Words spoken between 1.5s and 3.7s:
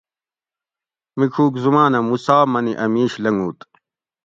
زماۤنہۤ موسےٰ منی اۤ میش لنگوت